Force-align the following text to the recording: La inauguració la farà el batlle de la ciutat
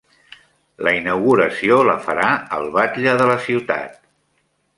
La 0.87 0.93
inauguració 0.99 1.77
la 1.89 1.95
farà 2.07 2.25
el 2.59 2.67
batlle 2.79 3.15
de 3.21 3.29
la 3.35 3.37
ciutat 3.49 4.03